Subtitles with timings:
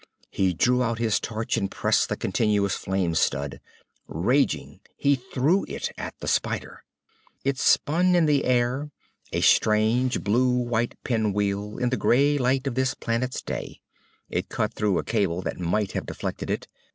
[0.31, 3.61] He drew out his torch and pressed the continuous flame stud.
[4.07, 6.83] Raging, he threw it at the spider.
[7.43, 8.89] It spun in the air,
[9.31, 13.79] a strange blue white pinwheel in the gray light of this planet's day.
[14.27, 16.67] It cut through a cable that might have deflected it.